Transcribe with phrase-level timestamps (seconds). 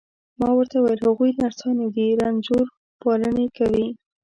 [0.39, 2.65] ما ورته وویل: هغوی نرسانې دي، رنځور
[3.01, 3.87] پالني کوي.